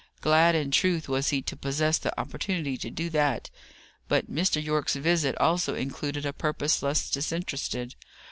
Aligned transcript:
Glad, 0.21 0.55
in 0.55 0.71
truth, 0.71 1.07
was 1.07 1.29
he 1.29 1.43
to 1.43 1.55
possess 1.55 1.99
the 1.99 2.19
opportunity 2.19 2.75
to 2.75 2.89
do 2.89 3.07
that; 3.11 3.51
but 4.07 4.31
Mr. 4.31 4.59
Yorke's 4.59 4.95
visit 4.95 5.37
also 5.39 5.75
included 5.75 6.25
a 6.25 6.33
purpose 6.33 6.81
less 6.81 7.07
disinterested. 7.07 7.93